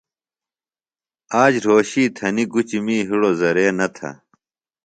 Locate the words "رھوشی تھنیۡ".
1.65-2.49